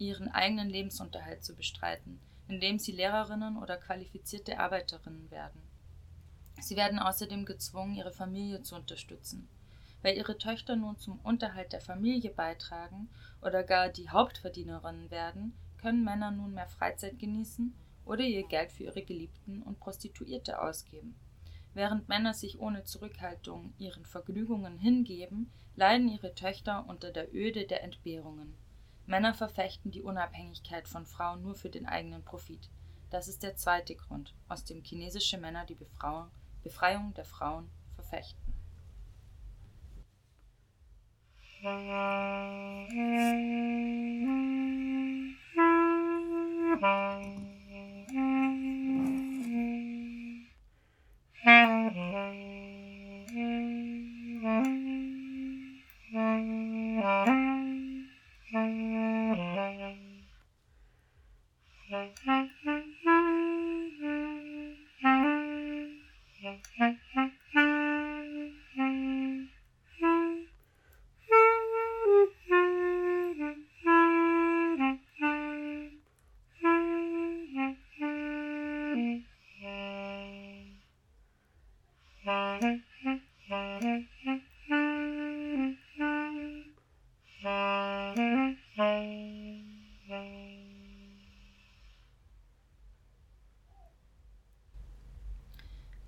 ihren 0.00 0.28
eigenen 0.28 0.70
Lebensunterhalt 0.70 1.44
zu 1.44 1.54
bestreiten, 1.54 2.20
indem 2.48 2.78
sie 2.78 2.92
Lehrerinnen 2.92 3.56
oder 3.56 3.76
qualifizierte 3.76 4.58
Arbeiterinnen 4.58 5.30
werden. 5.30 5.60
Sie 6.60 6.76
werden 6.76 6.98
außerdem 6.98 7.44
gezwungen, 7.44 7.94
ihre 7.94 8.12
Familie 8.12 8.62
zu 8.62 8.74
unterstützen. 8.76 9.48
Weil 10.02 10.16
ihre 10.16 10.38
Töchter 10.38 10.76
nun 10.76 10.98
zum 10.98 11.20
Unterhalt 11.20 11.72
der 11.72 11.80
Familie 11.80 12.30
beitragen 12.30 13.10
oder 13.42 13.62
gar 13.62 13.90
die 13.90 14.08
Hauptverdienerinnen 14.08 15.10
werden, 15.10 15.54
können 15.78 16.04
Männer 16.04 16.30
nun 16.30 16.54
mehr 16.54 16.68
Freizeit 16.68 17.18
genießen 17.18 17.74
oder 18.04 18.24
ihr 18.24 18.46
Geld 18.46 18.72
für 18.72 18.84
ihre 18.84 19.02
Geliebten 19.02 19.62
und 19.62 19.78
Prostituierte 19.78 20.60
ausgeben. 20.60 21.14
Während 21.74 22.08
Männer 22.08 22.34
sich 22.34 22.58
ohne 22.58 22.84
Zurückhaltung 22.84 23.72
ihren 23.78 24.04
Vergnügungen 24.04 24.78
hingeben, 24.78 25.50
leiden 25.76 26.08
ihre 26.08 26.34
Töchter 26.34 26.86
unter 26.88 27.12
der 27.12 27.32
Öde 27.34 27.66
der 27.66 27.84
Entbehrungen. 27.84 28.54
Männer 29.10 29.34
verfechten 29.34 29.90
die 29.90 30.02
Unabhängigkeit 30.02 30.86
von 30.86 31.04
Frauen 31.04 31.42
nur 31.42 31.56
für 31.56 31.68
den 31.68 31.84
eigenen 31.84 32.22
Profit. 32.24 32.70
Das 33.10 33.26
ist 33.26 33.42
der 33.42 33.56
zweite 33.56 33.96
Grund, 33.96 34.36
aus 34.48 34.64
dem 34.64 34.84
chinesische 34.84 35.36
Männer 35.36 35.66
die 35.66 35.76
Befreiung 36.62 37.12
der 37.14 37.24
Frauen 37.24 37.68
verfechten. 37.96 38.54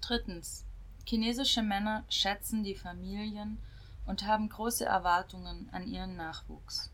Drittens. 0.02 0.64
Chinesische 1.06 1.62
Männer 1.62 2.04
schätzen 2.08 2.64
die 2.64 2.74
Familien 2.74 3.58
und 4.04 4.26
haben 4.26 4.48
große 4.48 4.84
Erwartungen 4.84 5.68
an 5.70 5.86
ihren 5.86 6.16
Nachwuchs. 6.16 6.90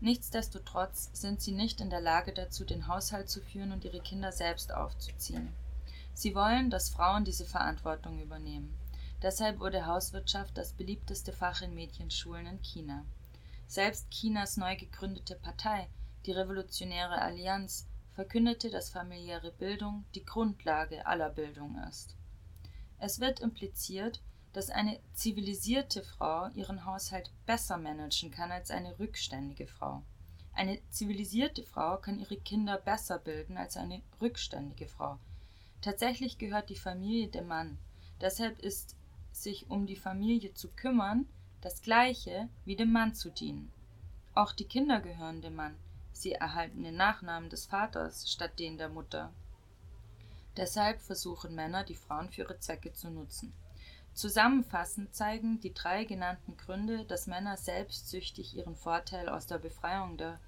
Nichtsdestotrotz 0.00 1.10
sind 1.12 1.40
sie 1.40 1.50
nicht 1.50 1.80
in 1.80 1.90
der 1.90 2.00
Lage 2.00 2.32
dazu, 2.32 2.64
den 2.64 2.86
Haushalt 2.86 3.28
zu 3.28 3.40
führen 3.40 3.72
und 3.72 3.84
ihre 3.84 3.98
Kinder 3.98 4.30
selbst 4.30 4.72
aufzuziehen. 4.72 5.52
Sie 6.14 6.36
wollen, 6.36 6.70
dass 6.70 6.90
Frauen 6.90 7.24
diese 7.24 7.44
Verantwortung 7.44 8.22
übernehmen. 8.22 8.72
Deshalb 9.20 9.58
wurde 9.58 9.86
Hauswirtschaft 9.86 10.56
das 10.56 10.74
beliebteste 10.74 11.32
Fach 11.32 11.60
in 11.60 11.74
Mädchenschulen 11.74 12.46
in 12.46 12.62
China. 12.62 13.04
Selbst 13.66 14.08
Chinas 14.10 14.56
neu 14.56 14.76
gegründete 14.76 15.34
Partei, 15.34 15.88
die 16.24 16.32
Revolutionäre 16.32 17.20
Allianz, 17.20 17.88
verkündete, 18.12 18.70
dass 18.70 18.90
familiäre 18.90 19.50
Bildung 19.50 20.04
die 20.14 20.24
Grundlage 20.24 21.04
aller 21.04 21.30
Bildung 21.30 21.76
ist. 21.88 22.14
Es 22.98 23.20
wird 23.20 23.40
impliziert, 23.40 24.20
dass 24.52 24.70
eine 24.70 25.00
zivilisierte 25.12 26.02
Frau 26.02 26.48
ihren 26.54 26.84
Haushalt 26.84 27.30
besser 27.44 27.76
managen 27.76 28.30
kann 28.30 28.52
als 28.52 28.70
eine 28.70 28.98
rückständige 28.98 29.66
Frau. 29.66 30.02
Eine 30.52 30.78
zivilisierte 30.90 31.64
Frau 31.64 31.96
kann 31.96 32.20
ihre 32.20 32.36
Kinder 32.36 32.78
besser 32.78 33.18
bilden 33.18 33.56
als 33.56 33.76
eine 33.76 34.00
rückständige 34.20 34.86
Frau. 34.86 35.18
Tatsächlich 35.80 36.38
gehört 36.38 36.70
die 36.70 36.76
Familie 36.76 37.28
dem 37.28 37.48
Mann. 37.48 37.78
Deshalb 38.20 38.60
ist 38.60 38.94
sich 39.32 39.68
um 39.68 39.86
die 39.86 39.96
Familie 39.96 40.54
zu 40.54 40.68
kümmern 40.68 41.26
das 41.60 41.82
gleiche 41.82 42.48
wie 42.64 42.76
dem 42.76 42.92
Mann 42.92 43.14
zu 43.14 43.30
dienen. 43.30 43.72
Auch 44.34 44.52
die 44.52 44.66
Kinder 44.66 45.00
gehören 45.00 45.42
dem 45.42 45.56
Mann. 45.56 45.74
Sie 46.12 46.32
erhalten 46.32 46.84
den 46.84 46.96
Nachnamen 46.96 47.50
des 47.50 47.66
Vaters 47.66 48.30
statt 48.30 48.58
den 48.58 48.78
der 48.78 48.88
Mutter. 48.88 49.32
Deshalb 50.56 51.00
versuchen 51.00 51.54
Männer, 51.54 51.84
die 51.84 51.96
Frauen 51.96 52.30
für 52.30 52.42
ihre 52.42 52.58
Zwecke 52.58 52.92
zu 52.92 53.10
nutzen. 53.10 53.52
Zusammenfassend 54.12 55.12
zeigen 55.12 55.60
die 55.60 55.74
drei 55.74 56.04
genannten 56.04 56.56
Gründe, 56.56 57.04
dass 57.04 57.26
Männer 57.26 57.56
selbstsüchtig 57.56 58.56
ihren 58.56 58.76
Vorteil 58.76 59.28
aus 59.28 59.48
der 59.48 59.58
Befreiung 59.58 60.16
der 60.16 60.40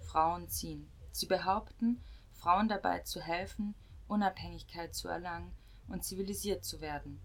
Frauen 0.00 0.48
ziehen. 0.48 0.90
Sie 1.12 1.26
behaupten, 1.26 2.02
Frauen 2.34 2.68
dabei 2.68 3.00
zu 3.00 3.22
helfen, 3.22 3.74
Unabhängigkeit 4.06 4.94
zu 4.94 5.08
erlangen 5.08 5.52
und 5.88 6.04
zivilisiert 6.04 6.64
zu 6.64 6.82
werden. 6.82 7.20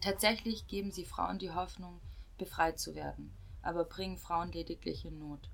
Tatsächlich 0.00 0.66
geben 0.66 0.90
sie 0.90 1.04
Frauen 1.04 1.38
die 1.38 1.52
Hoffnung, 1.52 2.00
befreit 2.36 2.80
zu 2.80 2.96
werden, 2.96 3.32
aber 3.62 3.84
bringen 3.84 4.18
Frauen 4.18 4.50
lediglich 4.50 5.04
in 5.04 5.18
Not. 5.18 5.48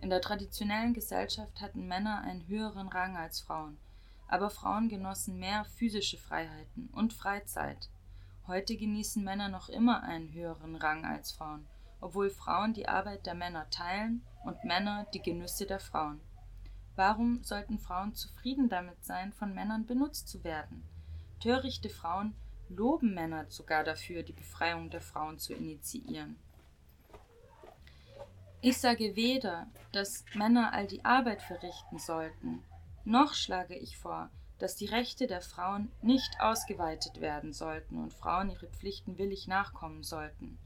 In 0.00 0.10
der 0.10 0.20
traditionellen 0.20 0.94
Gesellschaft 0.94 1.60
hatten 1.60 1.88
Männer 1.88 2.22
einen 2.22 2.46
höheren 2.46 2.88
Rang 2.88 3.16
als 3.16 3.40
Frauen, 3.40 3.78
aber 4.34 4.50
Frauen 4.50 4.88
genossen 4.88 5.38
mehr 5.38 5.64
physische 5.76 6.18
Freiheiten 6.18 6.88
und 6.92 7.12
Freizeit. 7.12 7.88
Heute 8.48 8.76
genießen 8.76 9.22
Männer 9.22 9.48
noch 9.48 9.68
immer 9.68 10.02
einen 10.02 10.32
höheren 10.32 10.74
Rang 10.74 11.04
als 11.04 11.30
Frauen, 11.30 11.64
obwohl 12.00 12.30
Frauen 12.30 12.74
die 12.74 12.88
Arbeit 12.88 13.26
der 13.26 13.34
Männer 13.34 13.70
teilen 13.70 14.22
und 14.42 14.64
Männer 14.64 15.06
die 15.14 15.22
Genüsse 15.22 15.66
der 15.66 15.78
Frauen. 15.78 16.20
Warum 16.96 17.44
sollten 17.44 17.78
Frauen 17.78 18.16
zufrieden 18.16 18.68
damit 18.68 19.04
sein, 19.04 19.32
von 19.32 19.54
Männern 19.54 19.86
benutzt 19.86 20.26
zu 20.26 20.42
werden? 20.42 20.82
Törichte 21.38 21.88
Frauen 21.88 22.34
loben 22.68 23.14
Männer 23.14 23.46
sogar 23.50 23.84
dafür, 23.84 24.24
die 24.24 24.32
Befreiung 24.32 24.90
der 24.90 25.00
Frauen 25.00 25.38
zu 25.38 25.54
initiieren. 25.54 26.34
Ich 28.62 28.78
sage 28.78 29.14
weder, 29.14 29.68
dass 29.92 30.24
Männer 30.34 30.72
all 30.72 30.88
die 30.88 31.04
Arbeit 31.04 31.40
verrichten 31.40 32.00
sollten, 32.00 32.64
noch 33.04 33.34
schlage 33.34 33.76
ich 33.76 33.96
vor, 33.96 34.30
dass 34.58 34.76
die 34.76 34.86
Rechte 34.86 35.26
der 35.26 35.40
Frauen 35.40 35.90
nicht 36.00 36.40
ausgeweitet 36.40 37.20
werden 37.20 37.52
sollten 37.52 37.98
und 37.98 38.12
Frauen 38.12 38.50
ihre 38.50 38.68
Pflichten 38.68 39.18
willig 39.18 39.46
nachkommen 39.46 40.02
sollten. 40.02 40.58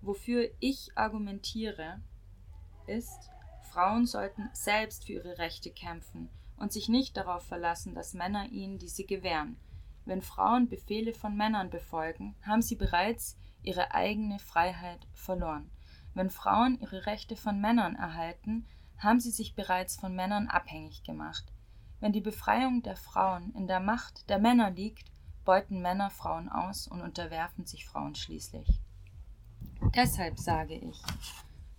Wofür 0.00 0.50
ich 0.60 0.96
argumentiere, 0.96 2.00
ist, 2.86 3.30
Frauen 3.72 4.06
sollten 4.06 4.50
selbst 4.52 5.06
für 5.06 5.14
ihre 5.14 5.38
Rechte 5.38 5.70
kämpfen 5.70 6.28
und 6.56 6.72
sich 6.72 6.88
nicht 6.88 7.16
darauf 7.16 7.44
verlassen, 7.46 7.94
dass 7.94 8.14
Männer 8.14 8.46
ihnen 8.50 8.78
diese 8.78 9.04
gewähren. 9.04 9.56
Wenn 10.04 10.22
Frauen 10.22 10.68
Befehle 10.68 11.14
von 11.14 11.36
Männern 11.36 11.70
befolgen, 11.70 12.36
haben 12.42 12.62
sie 12.62 12.76
bereits 12.76 13.36
ihre 13.62 13.92
eigene 13.92 14.38
Freiheit 14.38 15.06
verloren. 15.14 15.70
Wenn 16.12 16.30
Frauen 16.30 16.78
ihre 16.80 17.06
Rechte 17.06 17.34
von 17.34 17.60
Männern 17.60 17.96
erhalten, 17.96 18.66
haben 18.98 19.20
sie 19.20 19.30
sich 19.30 19.54
bereits 19.54 19.96
von 19.96 20.14
Männern 20.14 20.48
abhängig 20.48 21.04
gemacht. 21.04 21.44
Wenn 22.00 22.12
die 22.12 22.20
Befreiung 22.20 22.82
der 22.82 22.96
Frauen 22.96 23.52
in 23.54 23.66
der 23.66 23.80
Macht 23.80 24.28
der 24.28 24.38
Männer 24.38 24.70
liegt, 24.70 25.10
beuten 25.44 25.80
Männer 25.80 26.10
Frauen 26.10 26.48
aus 26.48 26.88
und 26.88 27.00
unterwerfen 27.00 27.66
sich 27.66 27.86
Frauen 27.86 28.14
schließlich. 28.14 28.80
Deshalb 29.94 30.38
sage 30.38 30.74
ich, 30.74 31.00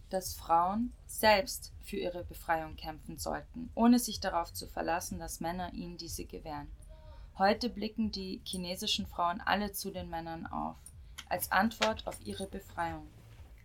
dass 0.09 0.33
Frauen 0.33 0.93
selbst 1.05 1.73
für 1.81 1.97
ihre 1.97 2.23
Befreiung 2.23 2.75
kämpfen 2.75 3.17
sollten, 3.17 3.69
ohne 3.75 3.99
sich 3.99 4.19
darauf 4.19 4.53
zu 4.53 4.67
verlassen, 4.67 5.19
dass 5.19 5.39
Männer 5.39 5.73
ihnen 5.73 5.97
diese 5.97 6.25
gewähren. 6.25 6.71
Heute 7.37 7.69
blicken 7.69 8.11
die 8.11 8.41
chinesischen 8.45 9.07
Frauen 9.07 9.41
alle 9.41 9.73
zu 9.73 9.91
den 9.91 10.09
Männern 10.09 10.45
auf, 10.45 10.77
als 11.27 11.51
Antwort 11.51 12.07
auf 12.07 12.19
ihre 12.25 12.47
Befreiung. 12.47 13.07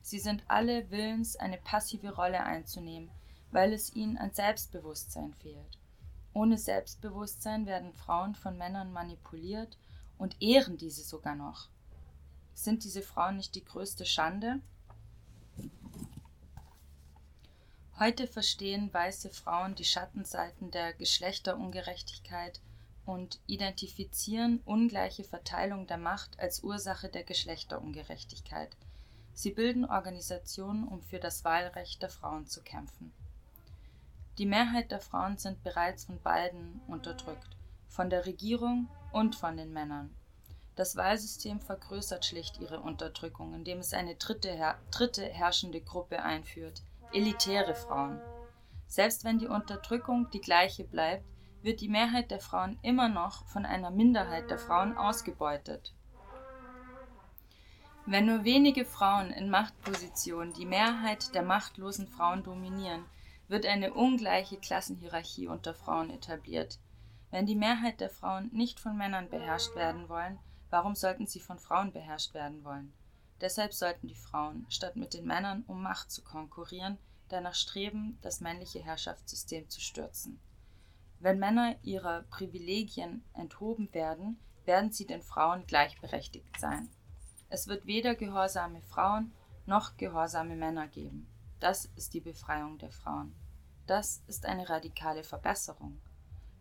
Sie 0.03 0.19
sind 0.19 0.43
alle 0.49 0.91
willens, 0.91 1.37
eine 1.37 1.59
passive 1.59 2.15
Rolle 2.15 2.43
einzunehmen, 2.43 3.11
weil 3.51 3.73
es 3.73 3.95
ihnen 3.95 4.17
an 4.17 4.33
Selbstbewusstsein 4.33 5.35
fehlt. 5.35 5.79
Ohne 6.33 6.59
Selbstbewusstsein 6.59 7.67
werden 7.67 7.93
Frauen 7.93 8.35
von 8.35 8.57
Männern 8.57 8.93
manipuliert 8.93 9.77
und 10.19 10.41
ehren 10.41 10.77
diese 10.77 11.03
sogar 11.03 11.35
noch. 11.35 11.69
Sind 12.55 12.85
diese 12.85 13.03
Frauen 13.03 13.37
nicht 13.37 13.55
die 13.55 13.65
größte 13.65 14.05
Schande? 14.07 14.61
Heute 17.99 18.27
verstehen 18.27 18.93
weiße 18.93 19.31
Frauen 19.31 19.75
die 19.75 19.85
Schattenseiten 19.85 20.71
der 20.71 20.95
Geschlechterungerechtigkeit 20.95 22.61
und 23.05 23.41
identifizieren 23.47 24.61
ungleiche 24.65 25.25
Verteilung 25.25 25.87
der 25.87 25.99
Macht 25.99 26.39
als 26.39 26.63
Ursache 26.63 27.09
der 27.09 27.25
Geschlechterungerechtigkeit. 27.25 28.77
Sie 29.35 29.51
bilden 29.51 29.85
Organisationen, 29.85 30.87
um 30.87 31.03
für 31.03 31.19
das 31.19 31.45
Wahlrecht 31.45 32.03
der 32.03 32.11
Frauen 32.11 32.47
zu 32.47 32.63
kämpfen. 32.63 33.13
Die 34.39 34.47
Mehrheit 34.47 34.91
der 34.91 35.01
Frauen 35.01 35.37
sind 35.37 35.63
bereits 35.63 36.05
von 36.05 36.21
beiden 36.23 36.81
unterdrückt, 36.87 37.57
von 37.89 38.11
der 38.11 38.27
Regierung 38.27 38.89
und 39.13 39.37
von 39.37 39.57
den 39.57 39.73
Männern. 39.73 40.15
Das 40.77 40.97
Wahlsystem 40.97 41.61
vergrößert 41.61 42.25
schlicht 42.25 42.59
ihre 42.59 42.81
Unterdrückung, 42.81 43.55
indem 43.55 43.81
es 43.81 43.93
eine 43.93 44.15
dritte, 44.15 44.51
her 44.51 44.79
dritte 44.91 45.25
herrschende 45.25 45.81
Gruppe 45.81 46.23
einführt, 46.23 46.83
elitäre 47.13 47.75
Frauen. 47.75 48.21
Selbst 48.87 49.25
wenn 49.25 49.39
die 49.39 49.49
Unterdrückung 49.49 50.31
die 50.31 50.41
gleiche 50.41 50.85
bleibt, 50.85 51.25
wird 51.63 51.81
die 51.81 51.89
Mehrheit 51.89 52.31
der 52.31 52.41
Frauen 52.41 52.79
immer 52.83 53.09
noch 53.09 53.45
von 53.47 53.67
einer 53.67 53.91
Minderheit 53.91 54.51
der 54.51 54.59
Frauen 54.59 54.97
ausgebeutet. 54.97 55.93
Wenn 58.07 58.27
nur 58.27 58.45
wenige 58.45 58.85
Frauen 58.85 59.31
in 59.31 59.51
Machtpositionen 59.51 60.55
die 60.55 60.67
Mehrheit 60.67 61.35
der 61.35 61.43
machtlosen 61.43 62.09
Frauen 62.09 62.43
dominieren, 62.43 63.05
wird 63.51 63.67
eine 63.67 63.93
ungleiche 63.93 64.57
Klassenhierarchie 64.57 65.49
unter 65.49 65.75
Frauen 65.75 66.11
etabliert. 66.11 66.79
Wenn 67.33 67.47
die 67.47 67.57
Mehrheit 67.57 68.01
der 68.01 68.09
Frauen 68.09 68.49
nicht 68.53 68.79
von 68.79 68.97
Männern 68.97 69.29
beherrscht 69.29 69.75
werden 69.75 70.09
wollen, 70.09 70.39
warum 70.71 70.95
sollten 70.95 71.27
sie 71.27 71.41
von 71.41 71.59
Frauen 71.59 71.93
beherrscht 71.93 72.33
werden 72.33 72.65
wollen? 72.65 72.93
Deshalb 73.41 73.75
sollten 73.75 74.07
die 74.07 74.15
Frauen, 74.15 74.67
statt 74.69 74.95
mit 74.95 75.15
den 75.15 75.27
Männern 75.27 75.65
um 75.67 75.83
Macht 75.83 76.13
zu 76.13 76.23
konkurrieren, 76.23 76.99
danach 77.29 77.55
streben, 77.55 78.19
das 78.23 78.41
männliche 78.41 78.85
Herrschaftssystem 78.85 79.69
zu 79.69 79.81
stürzen. 79.81 80.39
Wenn 81.19 81.39
Männer 81.39 81.77
ihrer 81.83 82.23
Privilegien 82.23 83.25
enthoben 83.35 83.93
werden, 83.93 84.39
werden 84.65 84.93
sie 84.93 85.07
den 85.07 85.23
Frauen 85.23 85.67
gleichberechtigt 85.67 86.59
sein. 86.59 86.89
Es 87.49 87.67
wird 87.67 87.87
weder 87.87 88.15
gehorsame 88.15 88.81
Frauen 88.83 89.33
noch 89.67 89.97
gehorsame 89.97 90.55
Männer 90.55 90.87
geben. 90.87 91.27
Das 91.59 91.87
ist 91.97 92.15
die 92.15 92.21
Befreiung 92.21 92.79
der 92.79 92.91
Frauen. 92.91 93.35
Das 93.91 94.23
ist 94.29 94.47
eine 94.47 94.69
radikale 94.69 95.25
Verbesserung. 95.25 96.01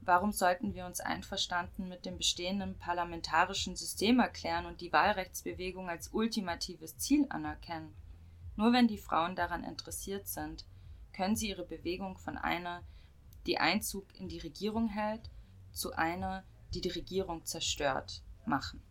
Warum 0.02 0.32
sollten 0.32 0.74
wir 0.74 0.88
uns 0.88 1.00
einverstanden 1.00 1.88
mit 1.88 2.04
dem 2.04 2.18
bestehenden 2.18 2.76
parlamentarischen 2.80 3.76
System 3.76 4.20
erklären 4.20 4.65
und 4.65 4.82
die 4.82 4.92
Wahlrechtsbewegung 4.92 5.89
als 5.89 6.12
ultimatives 6.12 6.98
Ziel 6.98 7.28
anerkennen? 7.30 7.94
Nur 8.56 8.74
wenn 8.74 8.88
die 8.88 8.98
Frauen 8.98 9.36
daran 9.36 9.63
interessiert 9.63 10.28
sind, 10.28 10.65
können 11.13 11.36
sie 11.36 11.50
ihre 11.50 11.65
Bewegung 11.65 12.18
von 12.18 12.36
einer, 12.36 12.82
die 13.46 13.60
Einzug 13.60 14.08
in 14.20 14.28
die 14.28 14.39
Regierung 14.39 14.88
hält, 14.88 15.30
zu 15.72 15.94
einer, 15.94 16.44
die 16.74 16.82
die 16.82 16.89
Regierung 16.89 17.46
zerstört, 17.46 18.24
machen. 18.44 18.82